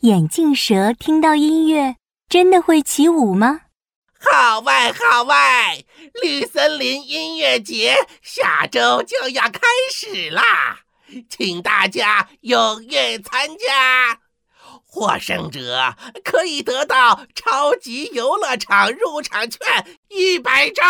[0.00, 1.96] 眼镜蛇听到音乐，
[2.26, 3.60] 真的会起舞吗？
[4.18, 5.84] 好外好外，
[6.22, 9.60] 绿森林音乐节下周就要开
[9.92, 10.78] 始啦，
[11.28, 14.20] 请大家踊跃参加。
[14.86, 15.94] 获胜者
[16.24, 19.60] 可以得到超级游乐场入场券
[20.08, 20.86] 一百张，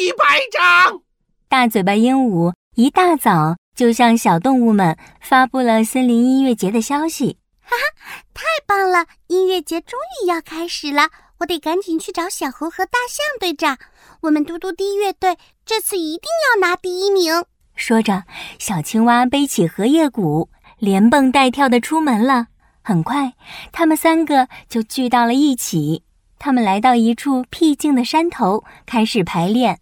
[0.00, 1.00] 一百张。
[1.48, 7.36] 大嘴巴鹦鹉一大早就向小动物们发布了森林音乐节的消息。
[7.72, 9.06] 哈哈，太棒了！
[9.28, 11.08] 音乐节终于要开始了。
[11.38, 13.78] 我得赶紧去找小猴和大象队长。
[14.20, 17.44] 我们嘟嘟滴乐队这次一定要拿第一名。
[17.74, 18.24] 说着，
[18.58, 22.48] 小青蛙背起荷叶鼓，连蹦带跳的出门了。
[22.82, 23.32] 很快，
[23.72, 26.04] 他们三个就聚到了一起。
[26.38, 29.76] 他们来到一处僻静的山头，开始排练《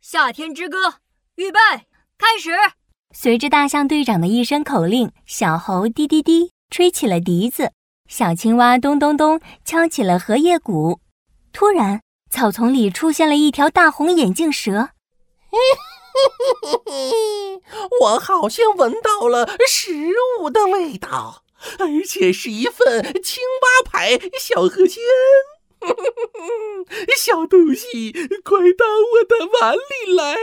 [0.00, 0.88] 夏天之歌》。
[1.34, 1.58] 预备，
[2.16, 2.50] 开始！
[3.12, 7.70] 随着大象队长的一声口令，小猴滴滴滴吹起了笛子，
[8.08, 10.98] 小青蛙咚咚咚敲起了荷叶鼓。
[11.52, 14.88] 突然，草丛里出现了一条大红眼镜蛇。
[18.00, 21.44] 我好像闻到了食物的味道，
[21.78, 25.00] 而且是一份青蛙牌小河鲜。
[27.16, 28.10] 小东西，
[28.42, 30.34] 快到我的碗里来！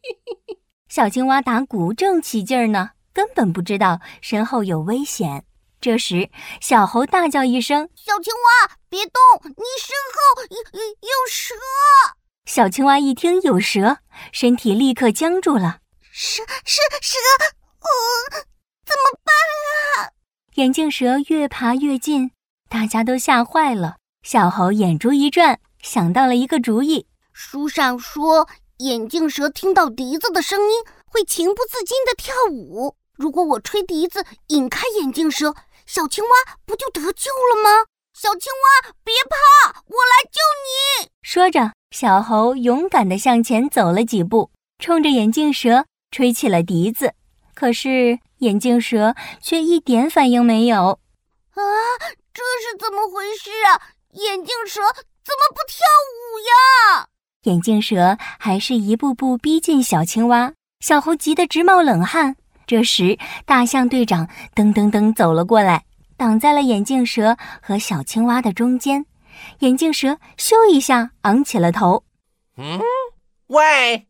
[0.86, 5.44] 小青蛙打鼓正起劲儿呢，根本不知道身后有危险。
[5.80, 6.30] 这时，
[6.60, 9.20] 小猴大叫一声：“小青蛙，别动！
[9.44, 11.54] 你身后有有有蛇！”
[12.44, 13.98] 小青蛙一听有蛇，
[14.32, 15.78] 身体立刻僵住了。
[16.12, 17.16] 蛇蛇蛇！
[17.80, 18.44] 呃，
[18.84, 20.12] 怎么办啊？
[20.56, 22.32] 眼镜蛇越爬越近，
[22.68, 23.96] 大家都吓坏了。
[24.22, 27.06] 小猴眼珠一转，想到了一个主意。
[27.32, 28.46] 书上说，
[28.78, 32.96] 眼镜蛇听到笛子的声音会情不自禁地跳舞。
[33.20, 35.54] 如果我吹笛子引开眼镜蛇，
[35.84, 36.30] 小青蛙
[36.64, 37.84] 不就得救了吗？
[38.14, 40.40] 小青蛙，别怕，我来救
[41.04, 41.10] 你。
[41.20, 47.12] 说着，小猴勇敢地向前走了几步，冲着眼镜蛇吹起了笛子。
[47.52, 50.98] 可是眼镜蛇却一点反应没有。
[51.52, 51.60] 啊，
[52.32, 53.92] 这是怎么回事啊？
[54.12, 56.40] 眼镜蛇怎么不跳舞
[56.96, 57.08] 呀？
[57.42, 62.36] 眼镜蛇还是一步步逼近小青蛙，小猴急得直冒冷汗。
[62.70, 65.82] 这时，大象队长噔噔噔走了过来，
[66.16, 69.06] 挡在了眼镜蛇和小青蛙的中间。
[69.58, 72.04] 眼镜蛇咻一下昂起了头。
[72.56, 72.80] 嗯，
[73.48, 74.06] 喂，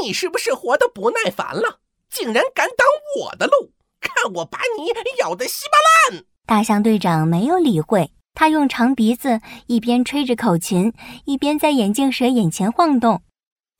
[0.00, 1.80] 你是不是活得不耐烦了？
[2.08, 2.86] 竟然敢挡
[3.20, 3.72] 我的路！
[4.00, 4.86] 看我把你
[5.18, 6.22] 咬得稀巴烂！
[6.46, 10.92] 大象队长没有理会，他用长鼻子一边吹着口琴，
[11.24, 13.22] 一边在眼镜蛇眼前晃动。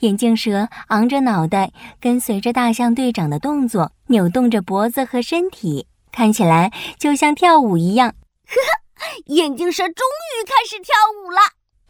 [0.00, 8.08] 眼镜蛇昂着脑袋，跟随着大象队长的动作，扭动着脖子和身体，看起来就像跳舞一样。
[8.44, 10.04] 呵呵，眼镜蛇终
[10.34, 11.38] 于开始跳舞了。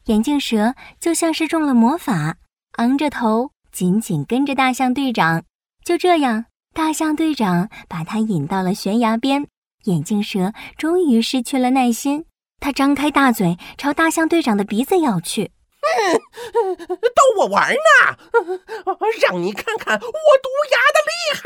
[0.05, 2.37] 眼镜蛇就像是中了魔法，
[2.73, 5.43] 昂着头，紧紧跟着大象队长。
[5.83, 6.45] 就这样，
[6.75, 9.47] 大象队长把他引到了悬崖边。
[9.85, 12.27] 眼镜蛇终于失去了耐心，
[12.61, 15.51] 它张开大嘴，朝大象队长的鼻子咬去。
[17.15, 18.19] 逗我玩呢！
[19.21, 21.43] 让你看看我毒牙的厉害！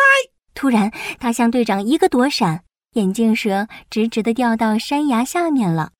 [0.54, 2.64] 突然，大象队长一个躲闪，
[2.94, 5.92] 眼镜蛇直直的掉到山崖下面了。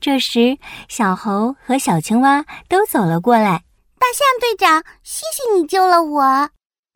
[0.00, 3.64] 这时，小猴和小青蛙都走了过来。
[3.98, 6.50] 大象队长，谢谢你救了我。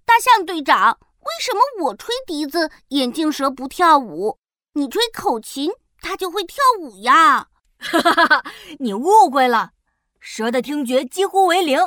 [0.07, 4.39] 大象队长，为什么我吹笛子，眼镜蛇不跳舞？
[4.75, 5.71] 你吹口琴，
[6.01, 7.49] 它就会跳舞呀！
[7.79, 8.45] 哈哈哈哈！
[8.79, 9.73] 你误会了。
[10.25, 11.81] 蛇的听觉几乎为零，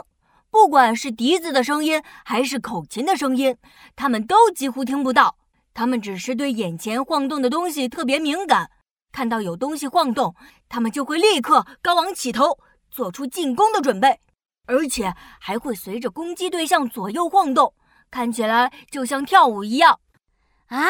[0.52, 3.56] 不管是笛子的声音还是口琴的声音，
[3.96, 5.38] 它们都几乎听不到。
[5.74, 8.70] 它们只是对眼前晃动的东西特别敏感，
[9.14, 10.36] 看到有东西晃动，
[10.68, 12.60] 它们就会立刻高昂起头，
[12.92, 14.20] 做出进攻的准备，
[14.68, 17.74] 而且还会随着攻击对象左右晃动，
[18.12, 20.02] 看起来就像跳舞一样。
[20.68, 20.90] 啊，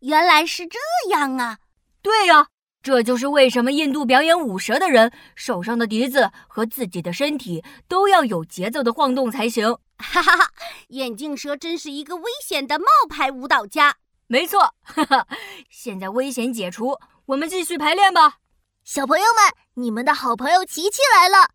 [0.00, 0.80] 原来是这
[1.10, 1.58] 样啊！
[2.02, 2.48] 对呀。
[2.88, 9.76] 这就是为什么印度表演舞蛇的人手上的笛子和自己的身体都要有节奏的晃动才行。
[10.00, 10.50] 哈哈哈！
[10.88, 13.96] 眼镜蛇真是一个危险的冒牌舞蹈家。
[14.26, 15.26] 没错，哈哈。
[15.68, 16.96] 现在危险解除，
[17.26, 18.38] 我们继续排练吧。
[18.84, 21.50] 小朋友们，你们的好朋友琪琪来了。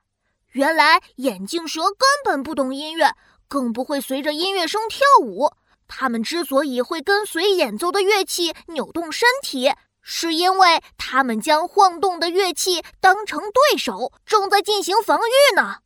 [0.51, 3.15] 原来眼镜蛇根本不懂音乐，
[3.47, 5.49] 更不会随着音乐声跳舞。
[5.87, 9.71] 它们之所以会跟随演奏的乐器扭动身体。
[10.03, 15.77] 是因为他们将晃动的乐器当成对手，正在进行防御呢。